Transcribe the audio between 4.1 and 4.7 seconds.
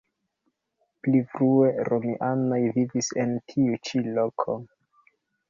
loko.